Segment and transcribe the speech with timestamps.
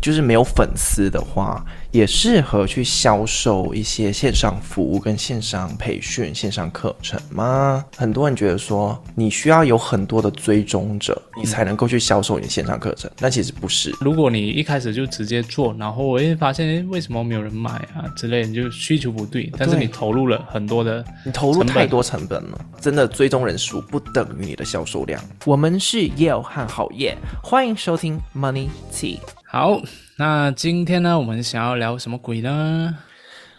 [0.00, 7.84] 就是没有粉丝的话，也适合去销售一些线上服务跟线上培训、线上课程吗？
[7.96, 13.10] 很多人觉得说，你需要有很多的追踪者，你才能够去销售你的线上课程。
[13.18, 13.94] 但其实不是。
[14.00, 19.52] 如果你一开始就直接做，然后我会发现，哎，为什么没有人买啊之类的，你就需求不对。
[19.58, 25.22] 但是你投入了很多的，你投入太多成本了，真的追踪人数不等于你的销售量。
[25.44, 29.18] 我们是 Yale 和好业，欢迎收听 Money Tea。
[29.52, 29.82] 好，
[30.16, 32.96] 那今天呢，我们想要聊什么鬼呢？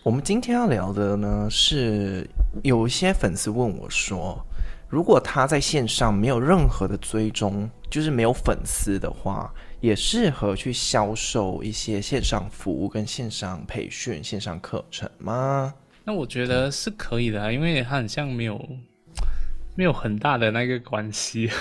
[0.04, 2.26] 我们今天要聊的呢，是
[2.64, 4.42] 有一些粉丝问我说，
[4.88, 15.74] 如果他在线上没有任何的追踪，就是没有粉丝的话，也适合去销售一些线上服务跟线上培训、线上课程吗？
[16.06, 18.58] 那我觉得是可以的啊，因为它很像没有
[19.76, 21.52] 没有很大的那个关系，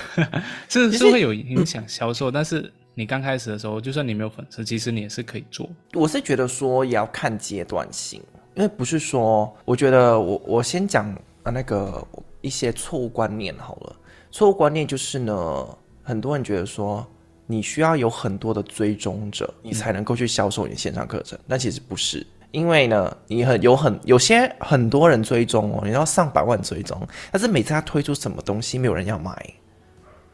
[0.69, 2.72] 是是会有影响销售，但是。
[2.94, 5.68] 你刚开始的时候，就算你没有粉丝，其实你也是可以做。
[5.94, 8.20] 我是觉得说也要看阶段性，
[8.54, 11.10] 因为不是说，我觉得我我先讲
[11.44, 12.06] 啊那个
[12.41, 13.97] 一些错误观念好了。
[14.30, 17.06] 错误观念就是呢，很多人觉得说
[17.47, 21.38] 你需要有很多的追踪者，你才能够去销售你的线上课程。
[21.48, 27.00] 但其实不是，因为呢，你很有很有些很多人追踪哦，你要上百万追踪，
[27.32, 29.32] 但是每次他推出什么东西，没有人要买，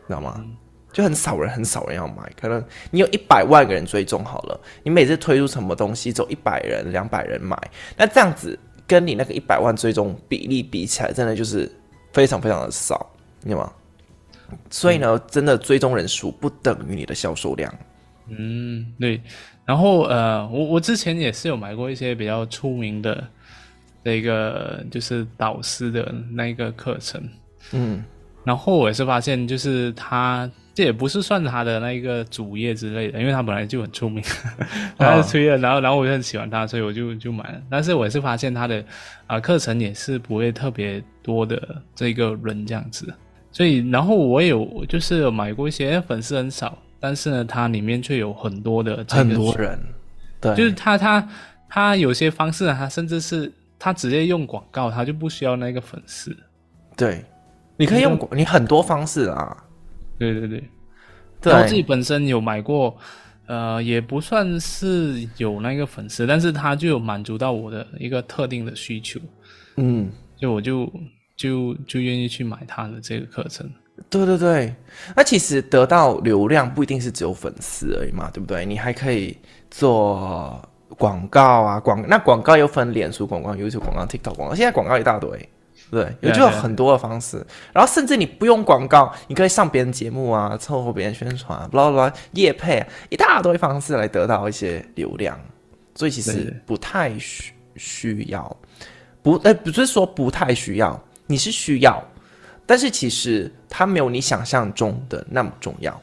[0.09, 0.35] 知道吗？
[0.39, 0.57] 嗯
[0.97, 2.33] 就很少人，很少人要买。
[2.41, 7.55] 可能你有一百万个人追踪好了，你每次推出什么东西，只有一百人、两百人买。
[7.99, 11.71] 那这样子跟你那个一百万追踪比例比起来，真的就是
[12.15, 13.07] 非常非常的少，
[13.43, 13.73] 你知道吗？
[14.71, 17.71] 所以呢，嗯、真的追踪人数不等于你的销售量。
[18.29, 19.21] 嗯，对。
[19.67, 23.23] 然后呃，我我之前也是有买过一些比较出名的
[24.03, 27.23] 那个就是导师的那个课程。
[27.73, 28.03] 嗯，
[28.45, 30.51] 然后我也是发现，就是他。
[30.77, 34.23] 这也不是算他的那一个主业之类的，因为他本来就很出名，
[34.99, 37.63] 他是吹的，然后然后我就很喜欢他，所以我就就买了。
[37.71, 38.79] 但是我也是发现他的
[39.27, 43.11] 啊、呃、课程也是不会特别多的这个人这样子，
[43.51, 49.79] 所以然后我有就是有买过一些粉丝很少，但是呢，它里面却有很多的这个很多人，
[50.43, 51.29] 对，就是他他
[51.71, 56.37] 他有些方式呢，他甚至是他直接用广告，他就不需要那个粉丝，
[56.95, 57.25] 对，
[57.79, 59.57] 你可以用你很多方式啊。
[60.19, 60.65] 对对对，
[61.41, 62.97] 对，然后自己本身有买过，
[63.47, 69.21] 呃，也不算是有那个粉丝，但是他就有满足到我的一个特定的需求，
[69.77, 70.11] 嗯，
[70.41, 70.93] 就我就
[71.37, 73.71] 就就愿意去买他的这个课程。
[74.11, 74.75] 对对对，
[75.17, 78.65] 那其实得到流量不一定是只有粉丝而已嘛，对不对？
[78.67, 79.35] 你还可以
[79.71, 80.61] 做
[80.99, 85.49] 广告啊，广那广告又分脸书广告、YouTube 广告、TikTok 广告，现在广告一大堆。
[85.89, 87.37] 对，有就有很多的方式，
[87.73, 95.39] 然后甚至你不用广告，你可以上别人节目啊，凑合别人宣传，巴拉巴拉，业配啊，一大堆方式来得到一些流量，
[95.95, 98.57] 所以其实不太需需要，
[99.23, 102.03] 不，呃，不是说不太需要，你是需要，
[102.67, 106.03] 但是其实它没有你想象中的那么重要。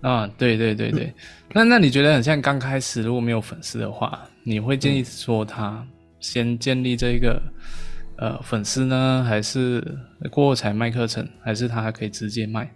[0.00, 1.12] 啊，对对对对，
[1.52, 5.86] 那那你觉得很像刚开始如果没有粉丝的话，你会建议说他
[6.18, 7.38] 先建立这一个？
[8.20, 9.24] 呃，粉丝呢？
[9.26, 9.82] 还是
[10.30, 11.26] 过后才卖课程？
[11.42, 12.70] 还是他还可以直接卖？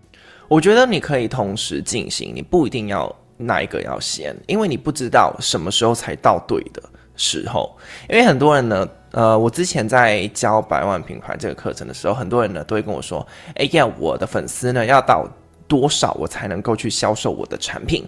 [0.49, 6.83] 我觉得你可以同时进行，你不一定要哪一个要先，因为你不知道什么时候才到对的
[7.15, 7.71] 时候。
[8.09, 13.27] 因为很多人呢，呃，我之前在教百万品牌这个课程的时候，很多人呢都会跟我说
[13.57, 15.29] ：“哎呀，我的粉丝呢要到。”
[15.67, 18.05] 多少我才能够去销售我的产品？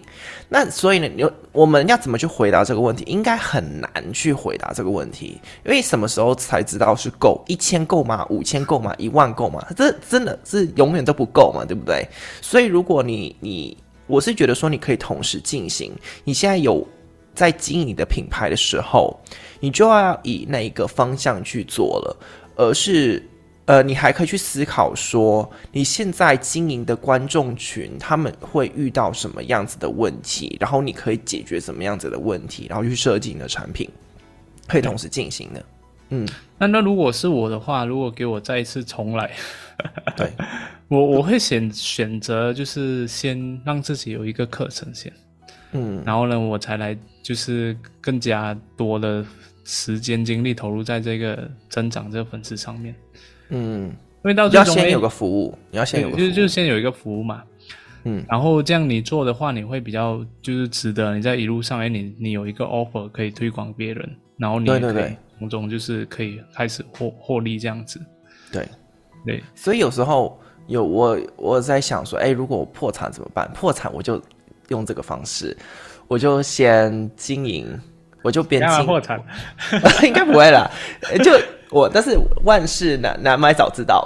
[0.47, 3.03] 那所以呢，你我们要怎么去回答这个问题？
[3.07, 7.43] 应该很难去回答这个问题，因为什么时候才知道是够？
[7.47, 8.25] 一千够吗？
[8.29, 8.93] 五千够吗？
[8.97, 9.65] 一万够吗？
[9.75, 12.07] 这真的是永远都不够嘛，对不对？
[12.41, 13.75] 所以如果你你，
[14.05, 15.91] 我是觉得说你可以同时进行。
[16.23, 16.87] 你现在有
[17.33, 19.19] 在经营你的品牌的时候，
[19.59, 22.15] 你就要以那一个方向去做了，
[22.55, 23.21] 而是。
[23.67, 33.89] 呃，你还可以去思考说，你现在经营的观众群他们会遇到什么样子的问题，然后你可以解决什么样子的问题，然后去设计你的产品，
[34.67, 35.65] 可以同时进行的。
[36.11, 36.25] 嗯，
[36.57, 39.29] 那那如果是我的话，如果给我再一次重来，
[40.15, 40.31] 对，
[40.87, 45.11] 我我会选选择就是先让自己有一个课程先，
[45.73, 49.25] 嗯，然后呢，我才来就是更加多的
[49.65, 52.95] 时间精力投入在这个增长这个粉丝上面。
[53.49, 57.43] 嗯，因为到最终要先有个服务，你要先有个服务，就就先有一个服务嘛。
[58.03, 61.15] 嗯，然后这样你做的话，你会比较就是值得。
[61.15, 67.99] 你在一路上，哎，你你有一个 offer 可以推广别人，然后你也可以从中就是可以开始获获利这样子。
[68.51, 68.67] 对，
[69.25, 69.43] 对。
[69.55, 73.51] 所以有时候有我我在想说，哎，如果我破产怎么办？
[73.53, 74.21] 破产我就
[74.69, 75.55] 用这个方式。
[76.07, 77.67] 我就先经营，
[78.21, 79.21] 我就边经营破产，
[80.07, 80.71] 应该不会啦。
[81.21, 81.33] 就
[81.69, 84.03] 我，但是万事难难买早知道，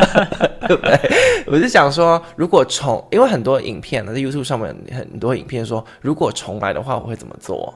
[0.68, 1.44] 对不对？
[1.46, 7.74] 我是想说，如果重，因为很多影片呢，在 YouTube 上面很多影片说，如果重来的话，我会怎么做？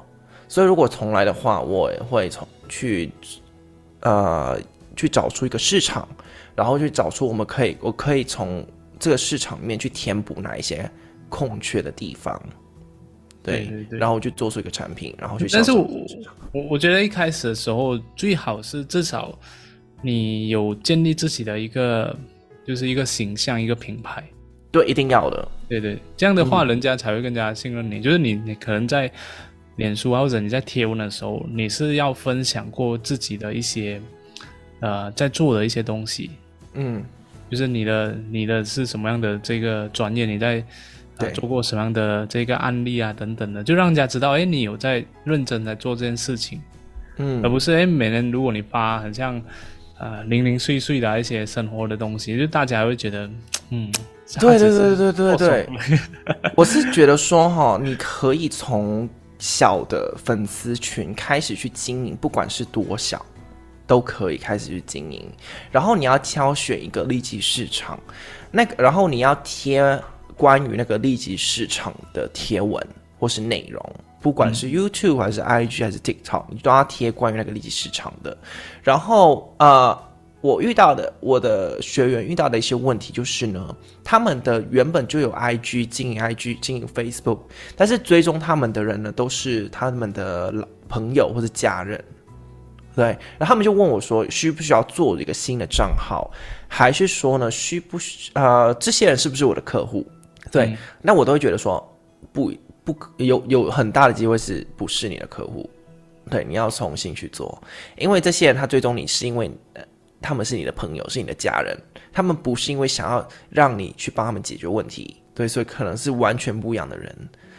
[0.49, 3.11] 所以如果重来的话，我会从去
[4.01, 4.59] 呃
[4.95, 6.07] 去找出一个市场，
[6.55, 8.65] 然后去找出我们可以，我可以从
[8.99, 10.91] 这个市场里面去填补哪一些。
[11.29, 12.41] 空缺的地方，
[13.47, 15.47] 对，对对对，然后就做出一个产品，然后去。
[15.51, 15.89] 但是我
[16.53, 19.39] 我我觉得一开始的时候，最好是至少
[20.03, 22.15] 你有建立自己的一个，
[22.67, 24.23] 就是一个形象，一个品牌。
[24.73, 25.49] 对，一定要的。
[25.69, 27.99] 对对，这样的话，人家才会更加信任你。
[27.99, 29.11] 嗯、就是你，你可能在
[29.77, 34.01] 脸书或者你在贴文的时候，你是要分享过自己的一些
[34.81, 36.31] 呃在做的一些东西。
[36.75, 37.03] 嗯，
[37.51, 40.65] 就是你的你的是什么样的这个专业，你在。
[41.19, 46.61] 对，做过什么样的这个案例啊，等等的，就让人家知道，哎，你有在认真在做这件事情，
[47.17, 49.41] 嗯，而不是哎，每人如果你发很像，
[49.99, 53.31] 呃，零零碎碎的一些生活的东西，就大家会觉得，
[53.71, 53.91] 嗯，
[54.39, 55.69] 对对对对对对，
[56.55, 59.09] 我是觉得说哈，你可以从
[59.39, 63.25] 小的粉丝群开始去经营，不管是多小，
[63.87, 65.27] 都可以开始去经营，
[65.73, 67.99] 然后你要挑选一个利基市场，
[68.51, 69.99] 那个，然后你要贴。
[70.37, 72.87] 关于那个利基市场的贴文
[73.19, 73.81] 或是内容，
[74.21, 78.37] 不管是 YouTube 还是 IG 还是 TikTok，你都要贴关于那个利基市场的。
[78.83, 79.99] 然后呃，
[80.43, 83.75] 我遇到的我的学员遇到的一些问题就是呢，
[84.05, 87.41] 他们的原本就有 IG 经营 IG 经营 Facebook，
[87.75, 92.05] 但是追踪他们的人呢都是他们的老朋友或者家人，
[92.95, 93.07] 对。
[93.39, 96.31] 然后他们就问我说，需不需要做一个新的账号，
[96.69, 100.07] 还是说呢，需不需呃这些人是不是我的客户？
[100.51, 101.83] 对，嗯、那我都会觉得说，
[102.33, 102.53] 不
[102.85, 105.69] 不有有很大的机会是不是你的客户？
[106.31, 107.63] 对，你要重新去做，
[107.97, 109.83] 因为这些人他追踪你是因为，呃，
[110.21, 111.77] 他们是你的朋友，是你的家人，
[112.13, 117.15] 他们不是因为想要让你去帮他们解决问题，对，所以可能是完全不一样的人。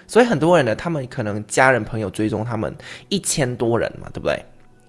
[0.06, 2.76] 所以很多人呢，他们可能家人朋友追踪他们
[3.10, 4.42] 一千多人嘛，对不对？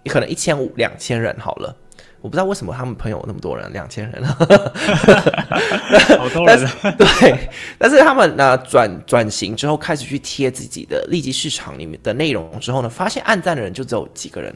[0.04, 1.76] 你可能一千五两千人好了。
[2.20, 4.44] 我不知道为什么他们朋友那么多人，两千人，好
[6.30, 6.68] 多人。
[6.98, 7.48] 对，
[7.78, 14.52] 但是他们呢转转型之后，开始去贴自己的利基市场里面的内容之后呢，发现按赞的人就只有几个人，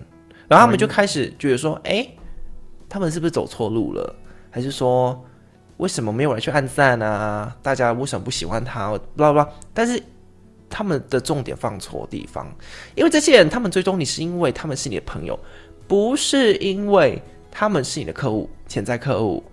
[0.48, 2.18] 然后他们就开始觉得说，哎、欸，
[2.88, 4.12] 他们是不是走错路了？
[4.50, 5.24] 还是说
[5.76, 7.56] 为什么没有人去按赞啊？
[7.62, 8.90] 大家为什么不喜欢他？
[8.90, 9.52] 不知道。
[9.72, 10.02] 但是
[10.68, 12.52] 他们的重点放错地方，
[12.96, 15.38] 因为这些人他们追踪你是因为他们是你的朋友，
[15.86, 17.22] 不是因为。
[17.52, 19.44] 他们是你的客户，潜在客户，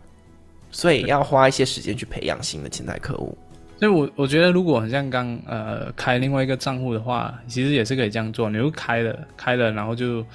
[0.72, 3.38] 所以要花一些时间去培养新的潜在客户。
[3.78, 8.50] 所以我，我我觉得，如果很像刚呃开另外一个账户的话，其实也是可以这样做。
[8.50, 10.26] 你就开了，开了，然后就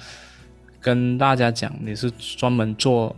[0.79, 3.15] 跟大家讲，你是专门做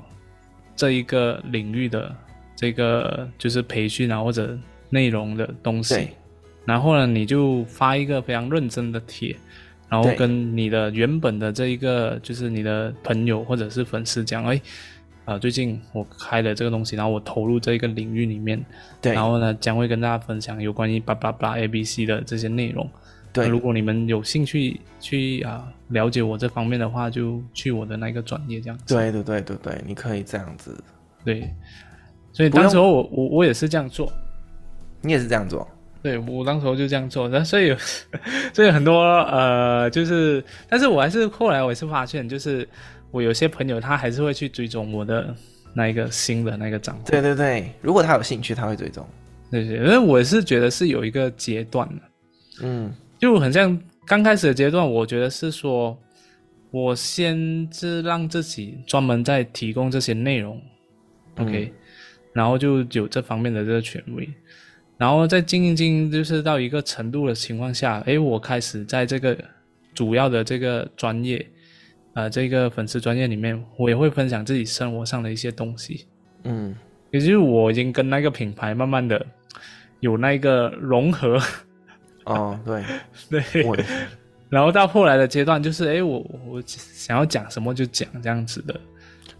[0.75, 2.13] 这一个领域的
[2.55, 4.57] 这个就是培训啊或者
[4.89, 6.09] 内容的东西。
[6.65, 9.35] 然后呢，你就发一个非常认真的帖。
[9.89, 14.55] 然后跟你的原本的这一个，就是你的朋友或者是粉丝讲，哎，
[15.23, 18.63] 啊、呃，最近我开了这个东西，然后我投入这一个领域里面，
[19.01, 22.89] 对，然后呢，将会跟大家分享有关于巴拉巴拉 A B C 的这些内容。
[23.33, 28.95] 对，如果你们有兴趣去啊、呃、了解我这方面的话，就去我的那个专业这样子。
[28.95, 30.75] 对对对对对，你可以这样子。
[31.23, 31.47] 对，
[32.33, 34.11] 所以当时候我我我也是这样做，
[35.01, 35.67] 你也是这样做。
[36.03, 37.75] 对，我当时候就这样做，那所以
[38.53, 42.67] 所以很多呃，就是，但是我还是后来我也是发现，就是
[43.11, 45.35] 我有些朋友他还是会去追踪我的
[45.73, 47.01] 那一个新的那个账号。
[47.05, 49.05] 对对对，如果他有兴趣，他会追踪。
[49.49, 52.01] 对对，因为我是觉得是有一个阶段的，
[52.63, 55.97] 嗯，就很像刚开始的阶段，我觉得是说，
[56.69, 60.61] 我先是让自己专门在提供这些内容，
[61.37, 61.73] 嗯，OK，
[62.33, 64.29] 然后就有这方面的这个权威。
[64.97, 69.37] 然后在经营经营，就是到一个程度的情况下，诶，我开始在这个
[69.93, 71.45] 主要的这个专业，
[72.13, 76.07] 呃，这个粉丝专业里面，我也会分享自己生活上的一些东西。
[76.45, 76.75] 嗯，
[77.11, 79.23] 也就是我已经跟那个品牌慢慢的
[79.99, 81.39] 有那个融合。
[82.23, 82.83] 哦，对，
[83.29, 83.85] 对。
[84.49, 88.79] 然后到后来的阶段，就是诶，我我想要讲什么就讲这样子的。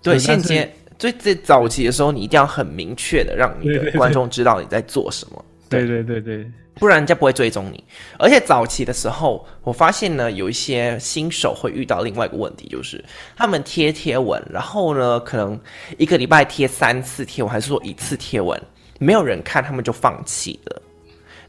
[0.04, 0.72] 对，现阶。
[0.98, 5.46] 最最早期的时候，你一定要很明确的让你的观众知道你在做什么。
[5.70, 7.84] 对对对对，不然人家不会追踪你。
[8.18, 13.04] 而且早期的时候，我发现呢，有一些新手会遇到另外一个问题，就是
[13.36, 15.60] 他们贴贴文，然后呢，可能
[15.98, 18.60] 一个礼拜贴三次贴文，还是说一次贴文，
[18.98, 20.82] 没有人看，他们就放弃了。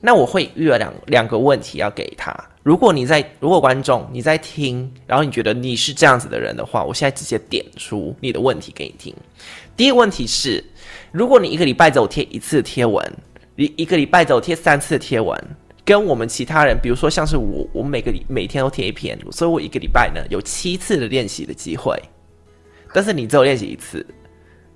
[0.01, 2.33] 那我会预了两两个问题要给他。
[2.63, 9.15] 如果你在，如果观众你在听，然后你觉得你是这样子的人的话，我现在直接点出你的问题给你听。
[9.77, 10.63] 第一个问题是，
[11.11, 13.05] 如果你一个礼拜只有贴一次贴文，
[13.57, 15.39] 一一个礼拜只有贴三次贴文，
[15.85, 22.01] 跟我们其他人，比如说像是我，我每个每天都贴一篇，所以我一个礼拜呢有七次的练习的机会，
[22.93, 24.07] 但是你只有练习一次，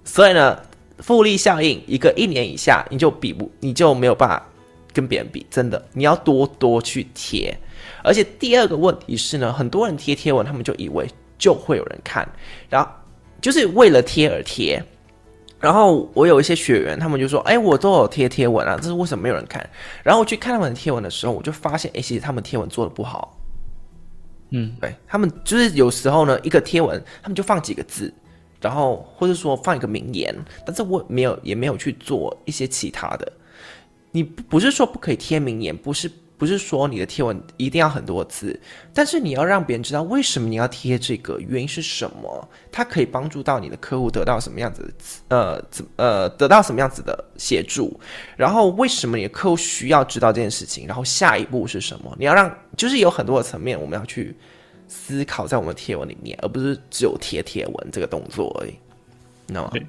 [0.04, 0.58] 所以呢。
[0.98, 4.48] 复利效应，一个一年以下你就比不，你就没有办法
[4.92, 7.56] 跟别人比，真的，你要多多去贴。
[8.02, 11.06] 而且第二个问题是呢，很多人贴贴文，他们就以为
[11.38, 12.28] 就会有人看，
[12.68, 12.90] 然后
[13.40, 14.82] 就是为了贴而贴。
[15.60, 19.64] 然后我有一些学员，他们就说：“哎，我都有贴贴文啊，这是为什么没有人看？”
[20.02, 23.38] 然后我去看他们的贴文的时候，我就发现，哎，其实他们贴文做的不好。
[24.50, 28.12] 嗯，对，他们就是有时候呢，一个贴文，他们就放几个字。
[28.60, 30.32] 然后，或者说放一个名言，
[30.64, 33.32] 但是我没有，也没有去做一些其他的。
[34.12, 38.58] 你不是说不可以贴名言，不是，不是说你的贴文一定要很多字，
[38.94, 44.82] 但是你要让别人知道为什么你要贴这个，原因是什么，它可以帮助到你的客户得到什么样子
[45.28, 47.98] 的，呃，怎呃，得到什么样子的协助，
[48.36, 52.14] 然后为什么你的客户需要知道这件事情，然后下一步是什么？
[52.18, 54.36] 你要让，就是有很多的层面，我们要去。
[54.94, 58.74] 思考在我们贴文里面，而不是只有贴贴文这个动作而已，
[59.46, 59.70] 你知道吗？
[59.72, 59.86] 对。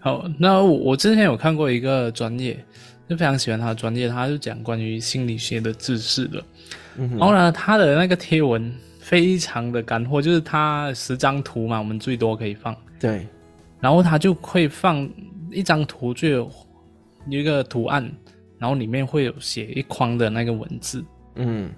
[0.00, 2.58] 好，那我我之前有看过一个专业，
[3.08, 6.44] 就非常喜欢他的专业，他就讲关于心理学的知识的。
[6.96, 7.10] 嗯。
[7.10, 12.76] 然后呢，他的那个贴文非常的干货，就是他十张图嘛，我们最多可以放。
[12.98, 13.26] 对。
[13.80, 15.08] 然后他就会放
[15.50, 16.50] 一张图，就有
[17.28, 18.10] 一个图案，
[18.58, 21.04] 然后里面会有写一框的那个文字。
[21.34, 21.70] 嗯。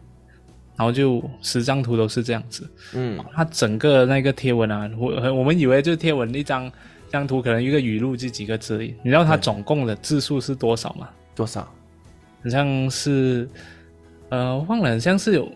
[0.76, 6.70] 然后就十张图都是这样子，嗯，他整个那个贴文啊，我我们以为就是贴文一张，
[7.06, 11.08] 这张图可能一个语录就几个字，你知道它总共的字数是多少吗？
[11.38, 11.60] 多少？
[12.42, 13.48] 好像是，
[14.28, 15.50] 呃，忘了，好像是有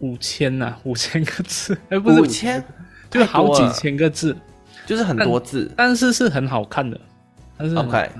[0.00, 2.62] 五千呐，五千个字， 哎，不是五千，
[3.08, 4.36] 就好几千个字，
[4.84, 7.00] 就是很多字，但，但是是很好看的，
[7.56, 8.10] 但是 OK，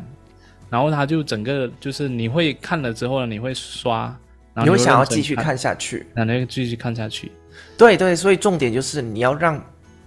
[0.71, 4.17] 然后它就整个就是你会看了之后呢，你会刷。
[4.63, 5.59] 你会想要继续看。
[5.59, 7.33] 下去，那那个继续看下去，
[7.77, 9.61] 对对，所以重点就是你要让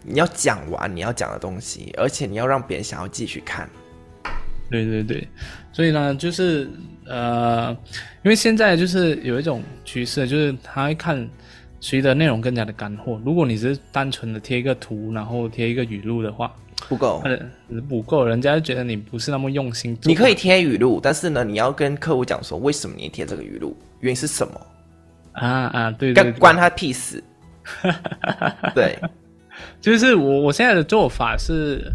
[0.03, 3.70] 你要讲完你要讲的东西，而且你要让别人想要继续看。
[4.69, 5.27] 对对对，
[5.71, 6.69] 所以呢，就是
[7.05, 7.71] 呃，
[8.24, 11.27] 因为现在就是有一种趋势，就是他会看
[11.79, 13.21] 谁的内容更加的干货。
[13.25, 16.53] 如果你只是单纯的贴一个图，然后贴一个语录的话，
[16.89, 17.24] 不够，
[17.88, 19.97] 不够，人家就觉得你不是那么用心。
[20.03, 23.75] 你可以贴语录，但是呢，你要跟客户讲说为什么你贴这个语录。
[24.00, 24.62] 原因是什么？
[25.33, 27.24] 啊啊，对对，对，关他屁事。
[28.74, 28.97] 对，
[29.81, 31.91] 就是我我现在的做法是，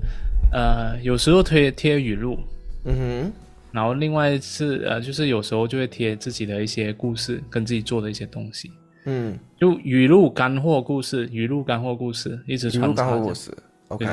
[0.53, 2.39] 呃，有时候贴贴语录，
[2.85, 3.33] 嗯哼，
[3.73, 8.71] 然后另外是呃，就是有时候就会贴自己的一些故事，跟自己做的一些东西，
[9.07, 13.51] 嗯，就语录干货故事，语录干货故事，一直传干货故事
[13.89, 14.07] ，OK，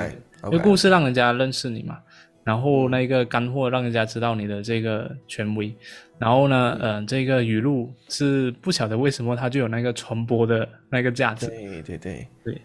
[0.46, 1.98] 因为故事让人家认识你嘛。
[2.46, 5.72] 然后那个干货让人家知道你的这个权威，
[6.18, 11.46] 然后呢，嗯、呃，这个语录是不晓得为什么它就有那个传播的那个价值。
[11.48, 12.28] 对对对。
[12.44, 12.62] 对，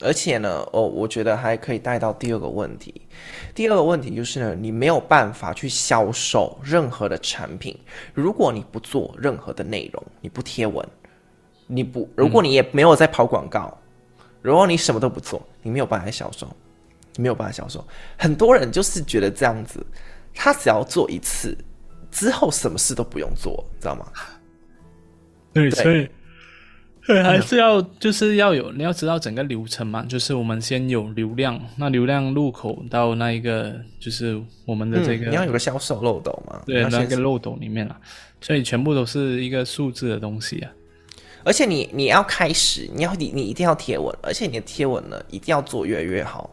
[0.00, 3.02] 而且呢，哦，我觉得还可以带到第二个问题。
[3.54, 7.78] 第二个问题就是呢，你没有办法去销售任何的产品，
[8.12, 10.86] 如果你不做任何的内容，你不贴文，
[11.66, 13.76] 你不，如果你也没有在跑广告，
[14.18, 16.48] 嗯、如果你什么都不做，你没有办法销售。
[17.16, 17.86] 没有办法销售，
[18.18, 19.78] 很多人就是觉得这样子，
[20.34, 21.56] 他只要做一次，
[22.10, 24.06] 之后什么事都不用做，知道吗？
[25.52, 26.10] 对，对所以，
[27.06, 37.96] 对， 还是要就是要有，你要知道整个流程嘛，就是我们先有流量，那流量入口到那一个就是我们的这个，嗯、你要有个销售漏斗嘛，对，那个漏斗里面了，
[38.40, 40.70] 所以全部都是一个数字的东西啊。
[41.44, 46.50] 而且你你要开始，你要你你一定要贴文，而且你的贴文呢一定要做越来越好。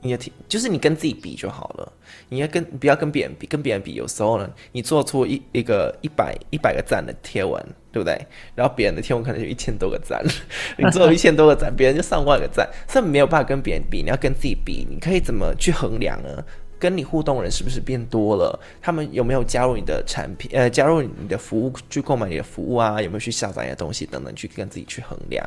[0.00, 1.92] 你的贴，就是你跟自己比就好了。
[2.28, 8.26] 你要跟不要跟别人比，跟别人比，有时候呢，你做出一一个一百一百个赞的贴文，对不对？
[8.56, 10.20] 然后别人的贴文可能就一千多个赞，
[10.76, 14.02] 你做了一千多个赞，别人就上万个赞，这没有办法跟别人比。
[14.02, 16.44] 你要跟自己比，你可以怎么去衡量呢？
[16.76, 18.58] 跟你互动人是不是变多了？
[18.82, 20.50] 他们有没有加入你的产品？
[20.52, 23.00] 呃，加入你的服务去购买你的服务啊？
[23.00, 25.46] 有没有去下载你的东西等等，去跟自己去衡量。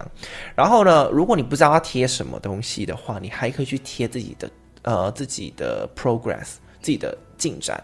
[0.56, 4.50] 然后呢，如果你不知道要贴什么东西的话，你还可以去贴自己的
[4.84, 7.84] 呃自己的 progress，自己的进展。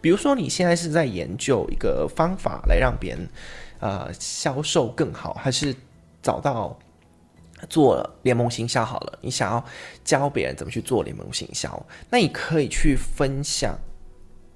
[0.00, 3.28] 比如说你现在是在研究一个方法来让别人
[3.80, 5.74] 呃销售更好，还是
[6.22, 6.78] 找到？
[7.68, 9.62] 做联盟行销好了，你想要
[10.02, 13.78] 教别人怎么去做联盟行销，那你可以去分享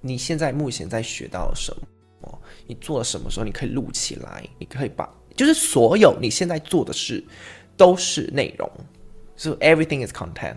[0.00, 1.70] 你现在目前在学到什
[2.22, 7.22] 么，你做了什么时候，你可以录起来，你可以把，就是所有你现在做的事
[7.76, 8.70] 都是内容
[9.36, 10.56] ，，so everything is content。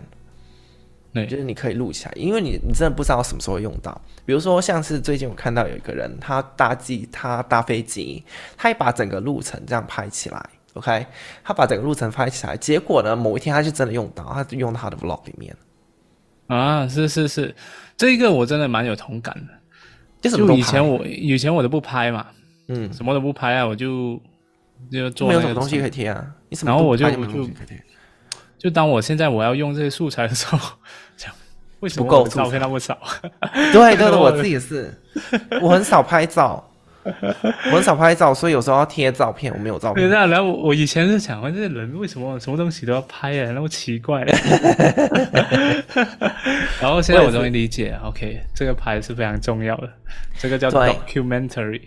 [1.12, 3.98] 对，就是你可以录起来，因为你你真的不知道什么时候会用到。
[4.26, 8.22] 比如说，像是最近我看到有一个人，他搭机，他搭飞机，
[8.56, 11.06] 他也把整个路程这样拍起来，OK，
[11.42, 15.56] 他把整个路程拍起来，结果呢，某一天他就真的用到，他就用到他的 vlog 里面。
[16.46, 17.54] 啊，是是是，
[17.96, 20.28] 这个我真的蛮有同感的。
[20.30, 22.26] 就以前我以前我都不拍嘛，
[22.66, 24.20] 嗯，什么都不拍啊，我就
[24.90, 27.48] 就做没有什么东西可以贴啊，你什么然后我就我就
[28.58, 30.58] 就当我现在我要用这些素材的时候，
[31.16, 31.34] 这样
[31.80, 32.98] 为什么我照片那么少？
[33.72, 34.92] 对 对对， 我自己也是，
[35.62, 36.64] 我很少拍照。
[37.70, 40.06] 我很少拍照，所以有时候要贴照片，我没有照片。
[40.06, 43.50] 对啊，然后我以前是想问，这人为什么什么东西都要拍啊？
[43.52, 44.22] 那么奇怪。
[46.82, 49.88] 然后现在我终于理解，OK，这个拍是非常重要的，
[50.36, 51.80] 这个叫 documentary。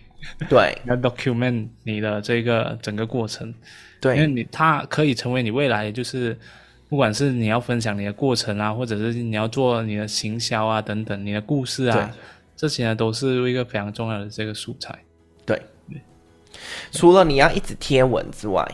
[0.49, 3.53] 对，要 document 你的这个整个过程。
[4.01, 6.37] 对，因为你它可以成为你未来，就是
[6.89, 12.11] 不管是你要分享你的过程啊，或者是你要做你的行销啊等等，你的故事啊，
[12.57, 14.97] 这些呢都是一个非常重要的这个素材。
[15.45, 15.61] 对，
[16.91, 18.67] 除了你要一直贴文之外，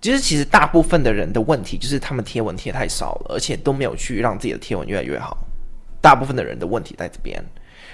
[0.00, 5.36] 其实其实大部分的人的问题就是他们贴文贴太少了，而且都没有去让自己的贴文越来越好。
[6.00, 7.38] 大部分的人的问题在这边。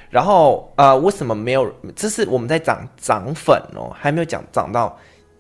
[0.09, 1.75] 然后呃，为什么没有？
[1.97, 4.97] 这是我们在涨涨粉哦，还没有讲涨到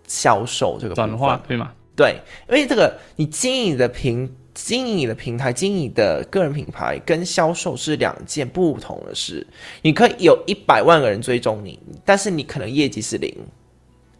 [0.07, 1.73] 销售这个转化对吗？
[1.95, 4.35] 对，因为这个你经营的平。
[4.57, 9.47] 经营你的平台，经营你的个人品牌，跟销售是两件不同的事。
[9.83, 13.37] 你可以有一百万个人追踪你，但是你可能业绩是零，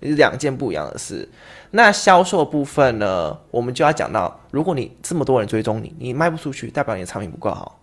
[0.03, 1.27] 是两件不一样的事。
[1.71, 7.81] 那销售部分呢，我们就要讲到，如果你这么多人追踪你，你卖不出去，代表你的产品不够好，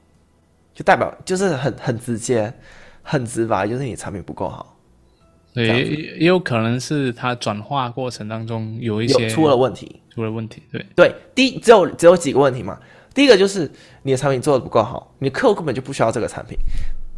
[0.75, 2.53] 就代表就是很很直接、
[3.01, 4.72] 很直白，就是你的产品不够好。
[5.53, 5.85] 对，
[6.19, 9.99] 也有可能是它转化过程当中有一些出了问题。
[10.13, 12.79] 出了问题，对对，第一只有只有几个问题嘛。
[13.15, 13.67] 第一个就是
[14.03, 16.55] 你的产品做的不够好，你的客户根本就不需要这个产品。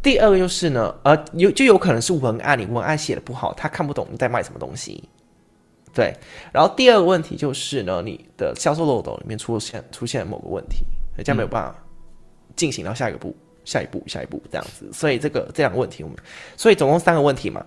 [0.02, 5.04] 第二个就是呢，呃，有就有可能是文案，你文案写的不好，他看不懂你在卖什么东西。
[5.92, 6.14] 对，
[6.52, 11.78] 然后第二个问题就是呢，你的销售漏斗里面出现出现了某个问题，人家没有办法
[12.54, 14.90] 进行到下一个步、下一步、下一步这样子。
[14.90, 16.16] 所以这个这两个问题，我们
[16.56, 17.62] 所以总共三个问题嘛。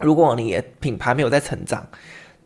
[0.00, 1.86] 如果你的品牌没有在成长，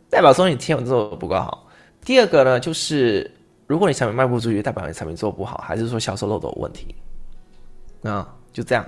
[0.09, 1.67] 代表说你天文做的不够好。
[2.05, 3.29] 第二个呢，就是
[3.67, 6.95] 如果你产品卖不出去，代表你产品做不好，还是说销售漏斗问题？
[8.03, 8.85] 啊、嗯，就这样。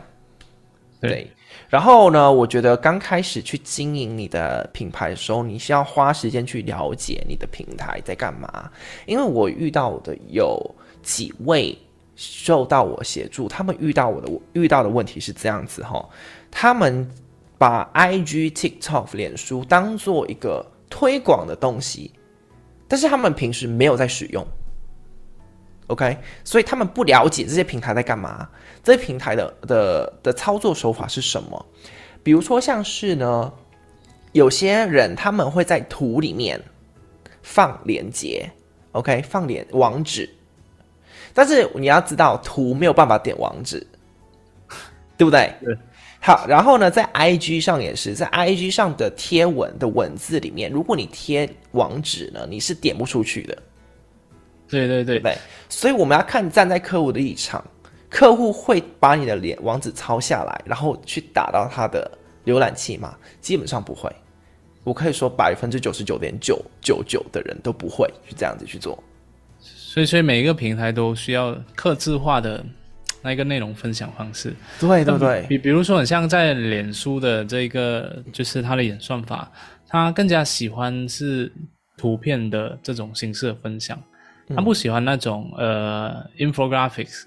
[1.00, 1.10] 对。
[1.10, 1.32] 对
[1.70, 8.72] 然后呢，我觉得刚开始去经营你的品牌的时候，你需要花时间去了解你的平台在干嘛。
[9.06, 10.58] 因为我遇到的有
[11.04, 11.78] 几位
[12.16, 16.08] 受到我协助，他们遇到我的遇到的问题是这样子哈，
[16.50, 17.10] 他们
[17.62, 22.12] 把 IG、TikTok、脸书当做一个推广的东西。
[22.88, 24.44] 但是他们平时没有在使用
[25.86, 28.50] ，OK，所以他们不了解这些平台在干嘛，
[28.84, 31.66] 这些平台的的的操作手法是什么？
[32.24, 33.54] 比如说像是呢，
[34.32, 36.60] 有些人他们会在图里面
[37.44, 38.50] 放链接
[38.94, 40.28] ，OK，放链网址，
[41.32, 43.86] 但是你要知道图没有办法点网址，
[45.16, 45.30] 对不？
[45.30, 45.56] 对。
[46.24, 53.58] 好，然后呢，在 IG 上也是，在 IG 上的贴文的文字里面，如果你贴网址呢，你是点不出去的。
[54.70, 55.36] 对对对对，
[55.68, 57.66] 所以我们要看站在客户的立场，
[58.08, 62.10] 客户会把你的脸网址抄下来，然后去打到他的
[62.46, 63.18] 浏览器吗？
[63.42, 64.08] 基本上不会。
[64.84, 69.04] 我可以说百分之九十九点九九九的人都不会去这样子去做。
[69.60, 72.64] 所以，所以每一个平台都需要客制化的。
[73.22, 79.52] 那一个内容分享方式，对对对，比比如说，很像在脸书的这个，就是它的演算法，
[79.88, 81.52] 它更加喜欢是
[81.98, 84.02] 图片的这种形式的分享，
[84.56, 87.24] 它不喜欢那种呃 infographics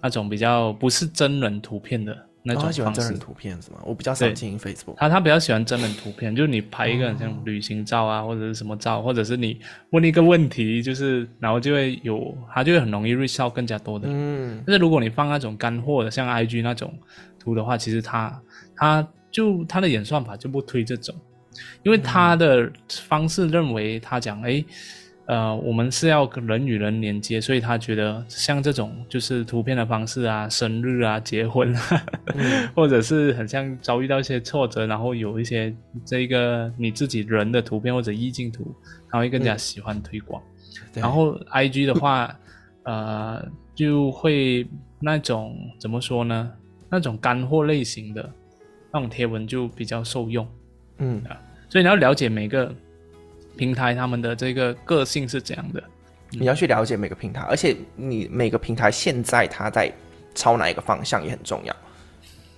[0.00, 2.16] 那种比较不是真人图片的。
[2.46, 3.78] 那种方式，哦、他喜欢真人图片是吗？
[3.84, 4.94] 我比较少经营 Facebook。
[4.96, 9.58] 他他比较喜欢真人图片，就是你拍一个很像旅行照啊，哦、或者是什么照，或者是你
[9.90, 14.08] 问一个问题，就是然后就会有，他就会很容易 reach 到更加多的。
[14.08, 14.62] 嗯。
[14.66, 16.94] 但是如果你放那种干货的，像 IG 那种
[17.38, 18.40] 图的话，其实他
[18.76, 21.14] 他就他的演算法就不推这种，
[21.82, 24.50] 因为他的方式认为他讲哎。
[24.50, 24.66] 诶
[25.26, 38.74] 呃，我们是要跟人与人连接，所以他觉得像这种就是图片的方式啊，生日啊，结婚啊，嗯、 或者是很像遭遇到一些挫折，然后有一些这个你自己人的图片或者意境图，
[39.10, 40.42] 他会更加喜欢推广。
[40.94, 42.32] 嗯、然后 IG 的话，
[42.84, 44.66] 呃，就会
[45.00, 46.52] 那种怎么说呢？
[46.88, 48.30] 那种干货类型的。
[48.92, 50.46] 那种贴文就比较受用。
[50.98, 51.36] 嗯啊，
[51.68, 52.74] 所以你要了解每个
[53.56, 55.82] 平台他们的这个个性是怎样的，
[56.30, 59.90] 你要去了解每个平台，而且你每个平台现在它在
[60.34, 61.74] 朝哪一个方向也很重要。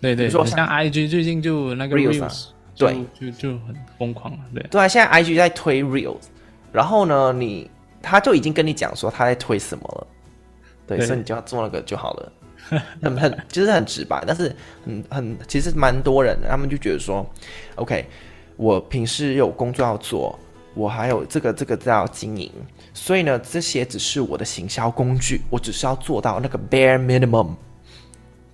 [0.01, 2.31] 对对，比如说像 IG 最近就那个 Reels，啊，
[2.77, 4.63] 对，就就很疯狂了，对。
[4.71, 6.23] 对啊，现在 IG 在推 Reels，
[6.73, 10.07] 然后呢，你他就已经跟你讲说他在推什么了，
[10.87, 11.07] 对，对。
[11.07, 12.33] 所以你就要做那个就好了，
[13.03, 17.29] 很很就是很直白，但是很很其实蛮多人的，他们就觉得说
[17.75, 18.07] ，OK，
[18.57, 20.39] 我平时有工作要做，
[20.79, 22.53] 我还有这个这个在要经营，
[22.95, 27.57] 所以呢，这些只是我的行销工具，我只是要做到那个 bare minimum，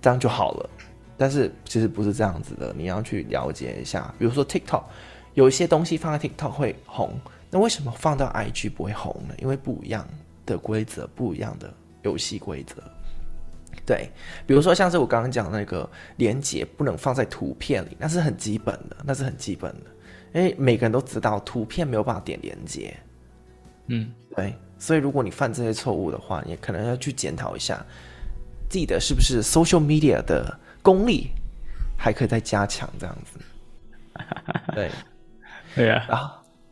[0.01, 0.69] 这样就好了。
[1.15, 4.11] 但是其实不是这样子的，你要去了解一下。
[4.17, 4.81] 比如说 TikTok，
[5.35, 7.13] 有一些东西放在 TikTok 会红，
[7.51, 9.35] 那为什么放到 IG 不会红呢？
[9.37, 10.07] 因为不一样
[10.47, 12.81] 的规则，不一样的游戏规则。
[13.85, 14.09] 对，
[14.47, 19.91] 比如说像是我刚刚讲那个连接不能放在图片里，那是很基本的，那是很基本的，
[20.35, 22.93] 因为每个人都知道图片没有办法点连接。
[23.87, 27.83] 嗯，对，所以如果你犯这些错误的话，你可能要去检讨一下，
[28.69, 30.59] 记得是不是 social media 的。
[30.81, 31.31] 功力
[31.97, 33.39] 还可以再加强，这样子。
[34.75, 34.91] 对，
[35.73, 36.05] 对呀。
[36.07, 36.29] 然后，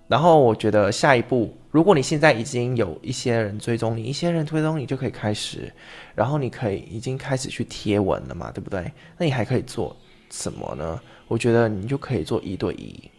[0.08, 5.74] 然后我觉得下一步，如果你现在已经有一些人追踪你，一些人追踪你，就可以开始，
[6.14, 8.84] 然后你可以已经开始去贴文了嘛，对不对？
[9.18, 9.98] 那你还可以做
[10.30, 11.02] 什么呢？
[11.28, 13.10] 我觉得你就可以做一对一。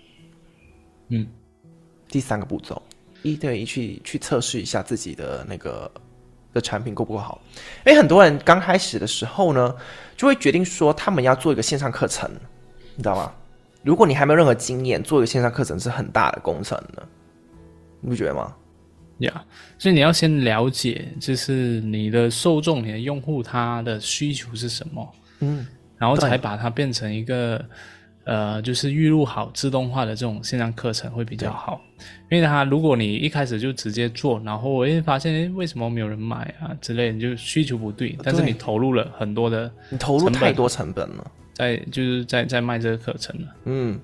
[1.08, 1.26] 嗯，
[2.08, 2.80] 第三个步骤，
[3.22, 5.90] 一对一去去测试一下自己的那个。
[6.54, 7.42] 的产品够不够好？
[7.84, 9.74] 因为很多人刚开始的时候呢，
[10.16, 12.30] 就会决定说他们要做一个线上课程，
[12.94, 13.32] 你知道吗？
[13.82, 17.02] 如果你还没有任何经验，做一个线上课程是很大的工程的，
[18.00, 18.54] 你不觉得吗？
[19.18, 25.66] 呀，yeah, 所以你要先了解，就是你的受众、你的用户他的需求是什么，嗯，
[25.98, 27.60] 然后才把它变成一个。
[28.24, 31.80] 呃，就是预录好自动化的这种线上课程会比较好，
[32.30, 44.00] 因为它如果你一开始就直接做，然后我会发现，诶，为什么没有人买啊之类的，你就需求不对，但是你投入了很多的，你投入太多成本了，在就是在在卖这个课程了，嗯，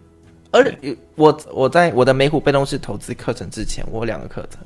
[0.50, 0.70] 而
[1.16, 4.60] 我我在我的美股被动式投资课程之前，我有两个课程，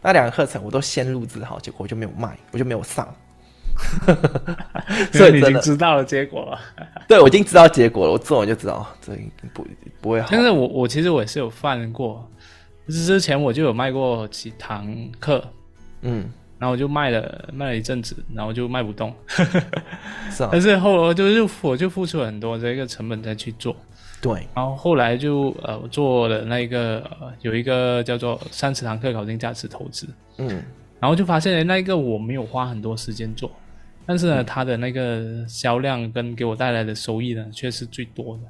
[0.00, 3.12] 那两个课程我都先录制好，结果我就没有卖，我就没有上。
[5.12, 6.58] 所以你已经知道了结果了。
[7.08, 8.12] 对，我已经知道结果了。
[8.12, 9.12] 我做完就知道，这
[9.52, 9.66] 不
[10.00, 10.28] 不会好。
[10.30, 12.28] 但是我我其实我也是有犯过，
[12.86, 15.44] 就是之前我就有卖过几堂课，
[16.02, 19.14] 嗯，然后我就卖了卖了一阵子，然后就卖不动。
[20.30, 20.48] 是啊。
[20.52, 23.76] 但是后来就是我就付出了很多这个成本再去做，
[24.20, 24.46] 对。
[24.54, 30.08] 然后后来就呃我做了那个呃有一个叫做三十堂课搞定价值投资，
[30.38, 30.62] 嗯，
[31.00, 33.50] 然后就发现那一个我没有花很多时间做。
[34.06, 38.42] 但是呢，嗯、它的那个销量跟给我带来的收益呢，却是最多的。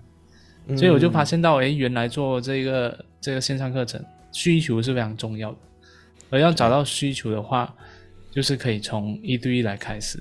[0.67, 5.59] 嗯、所以我就发现到，哎，原来做这个这个线上课程需求是非常重要的。
[6.31, 7.85] 而要找到需求的话，嗯、
[8.33, 10.21] 就是可以从一对一来开始，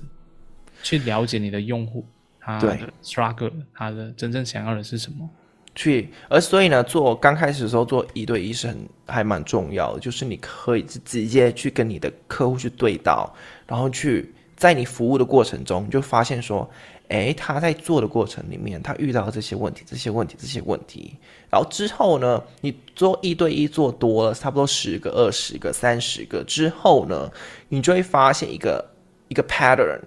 [0.84, 2.06] 去了解你的用户，
[2.38, 5.28] 他的 struggle，他的真正想要的是什么。
[5.74, 13.34] 去，而所以呢，做刚开始的时候做一对一是很还蛮重要的，就是你可以直接去跟你的客户去对到，
[13.66, 14.32] 然后去。
[14.56, 16.68] 在你服务的过程中，你就发现说，
[17.08, 21.16] 诶，他在做的过程里面，他遇到这些问题，这些问题，这些问题。
[21.50, 27.30] 然后之后呢，你做一对一做多了，差不多十个、二十个、三十个之后呢，
[27.68, 28.84] 你就会发现一个
[29.28, 30.00] 一个 pattern。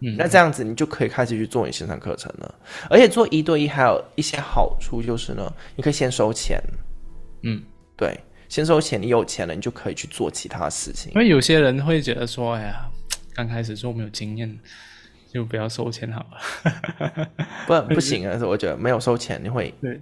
[0.00, 2.54] 嗯，那这样子你就可以开始去做你线上课程了。
[2.90, 6.60] 而且做一对一还有一些好处就是呢，你可以先收钱。
[7.44, 7.62] 嗯，
[7.96, 11.12] 对，先收钱，你有钱了，你就可以去做其他事情。
[11.14, 12.88] 因为有些人会觉得说，哎呀。
[13.34, 14.58] 刚开始做没有经验，
[15.32, 17.30] 就不要收钱好了。
[17.66, 18.38] 不， 不行啊！
[18.38, 19.98] 是我觉得没有收钱，你会对，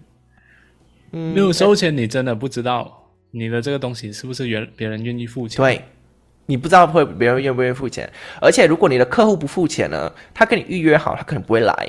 [1.12, 5.58] 嗯，没有收钱，你真的不知道你的这个东西是不是原别人愿意付钱。
[5.58, 5.84] 对，
[6.46, 8.10] 你不知道会别人愿不愿意付钱。
[8.40, 11.88] 而且如果你的客户不付钱呢，他跟你预约好，他可能不会来。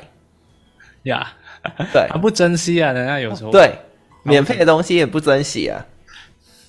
[1.02, 1.32] 呀，
[1.64, 3.74] yeah, 对，他不珍惜啊，人家有时候对
[4.22, 5.84] 免费的东西也不珍惜啊。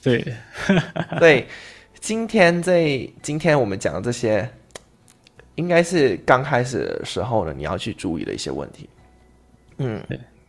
[0.01, 0.25] 对，
[1.19, 1.47] 对，
[1.99, 4.49] 今天这今天我们讲的这些。
[5.55, 8.89] 应该是刚开始的时候呢，你要去注意的一些问题。
[9.77, 10.01] 嗯，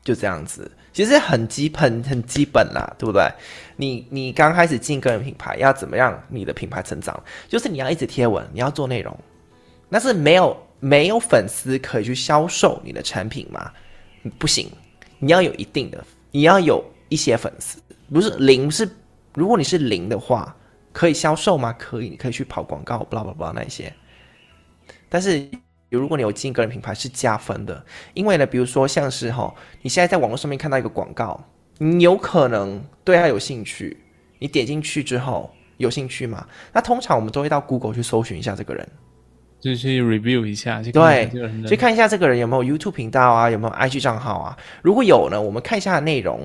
[0.03, 3.27] 就这样子，其实很基本、很基本啦，对不对？
[3.77, 6.23] 你你刚开始进个人品牌，要怎么样？
[6.29, 9.17] 你的品牌成长，就是你要一直贴文，你要做内容。
[9.89, 13.71] 那是没有没有粉丝可以去销售你的产品吗？
[14.39, 14.71] 不行，
[15.19, 17.79] 你要有一定的，你要有一些粉丝，
[18.13, 18.89] 不是零是。
[19.35, 20.55] 如果你是零的话，
[20.93, 21.75] 可以销售吗？
[21.79, 23.93] 可以，你可以去跑广告，blah blah blah 那些。
[25.15, 25.49] 但是
[25.91, 31.41] 如果你有经营个人品牌是加分的，因为呢，比如说像是哈，你现在在网络上面看到一个广告，
[31.79, 33.97] 你有可能对他有兴趣，
[34.41, 36.45] 你点进去之后有兴趣吗？
[36.73, 38.89] 那通常我们都会到 Google 去搜寻一下这个人，
[39.61, 41.31] 就去 review 一下，去对，
[41.65, 44.59] 去看一下这个人有没有 YouTube 频道啊，有没有 IG 账号啊？
[44.83, 46.41] 如果有呢，我们看一下内容，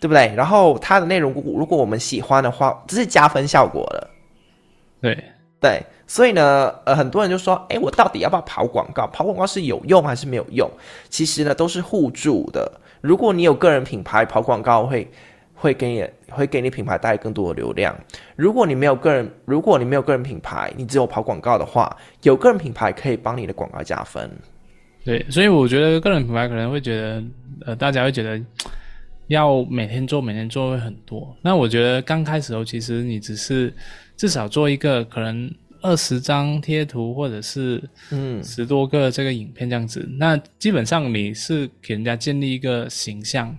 [0.00, 0.34] 对不对？
[0.34, 4.10] 然后他的内容，如果我们喜欢的话，这是加分效果的，
[5.02, 5.24] 对。
[5.60, 9.06] 对，所以呢，呃，很多人就说，哎，我到底要不要跑广告？
[9.06, 10.70] 跑广告是有用还是没有用？
[11.08, 12.70] 其实呢，都是互助的。
[13.00, 15.10] 如果你有个人品牌，跑广告会
[15.54, 17.98] 会给你会给你品牌带来更多的流量。
[18.36, 24.30] 如果你没有个人，如果你没有个人品牌，你只有跑广告的话，有个人品牌可以帮你的广告加分。
[25.04, 27.22] 对，所以我觉得个人品牌可能会觉得，
[27.66, 28.38] 呃，大家会觉得
[29.28, 31.34] 要每天做，每天做会很多。
[31.40, 33.72] 那我觉得刚开始的时候，其实你只是。
[34.16, 35.52] 至少做一个可能
[35.84, 43.54] 二十张贴图，或者是嗯十多个这个影片这样子，嗯、那基本上你是给人家建立一个形象，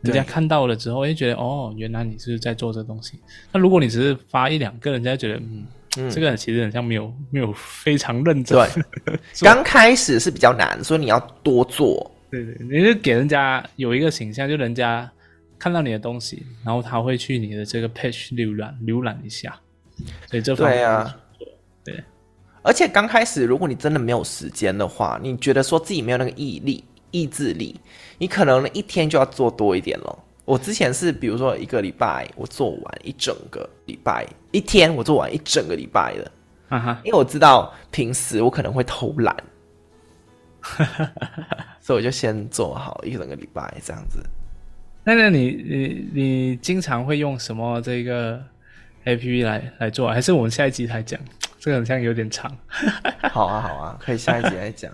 [0.00, 3.20] 人家看到了之后，哎觉得哦，原来你是在做这东西。
[3.52, 5.66] 那如果你只是发一两个，人家觉得嗯，
[5.98, 8.58] 嗯这个其实很像没有没有非常认真。
[8.58, 12.10] 对， 刚开始是比较难，所以你要多做。
[12.28, 15.08] 对对，你就给人家有一个形象，就人家
[15.60, 19.56] 看到你的东西，然后他会去你的这个 page 浏览浏览一下。
[20.26, 21.27] 所以这方面对啊，对，
[22.62, 27.78] 而且刚开始，如果你真的没有时间的话，你觉得说自己没有那个毅力、意志力，
[28.18, 30.18] 你可能一天就要做多一点了。
[30.44, 36.30] 我之前是，比如说一个礼拜我做完一整个礼拜，一天我做完一整个礼拜的，
[36.70, 39.36] 啊哈，因为我知道平时我可能会偷懒，
[41.80, 44.24] 所以我就先做好一整个礼拜这样子。
[45.04, 48.42] 那那你你你经常会用什么这个
[49.04, 51.20] ？A P P 来来做，还是我们下一集来讲？
[51.58, 52.50] 这个好像有点长。
[53.30, 54.90] 好啊，好啊，可以下一集来讲。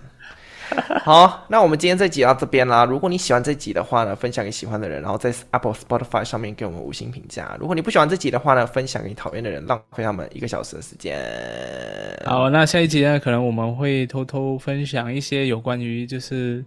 [1.03, 2.85] 好，那我们今天这集到这边啦。
[2.85, 7.55] 如果你喜欢这集的话呢，分享给喜欢的人，然后在 Apple Spotify 上面给我们五星评价。
[7.59, 11.21] 如果你不喜欢这集的话呢，分享给你讨厌的人，浪费他们一个小时的时间。
[12.25, 16.65] 好，那下一集呢，可能我们会偷偷分享一些有关于就是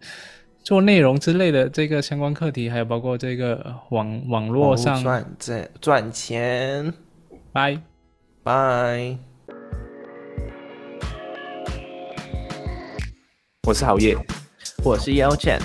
[0.63, 6.95] 做内容之类的这个相关课题，还有包括这个网网络上赚赚赚钱。
[7.53, 7.77] 拜
[8.45, 9.28] 拜。
[13.69, 14.17] 我是郝叶，
[14.83, 15.59] 我是 Yelchan，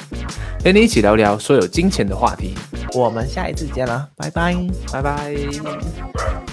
[0.62, 2.54] 跟你一起聊聊所有金钱的话题。
[2.94, 4.54] 我们下一次见啦，拜拜，
[4.92, 6.53] 拜拜。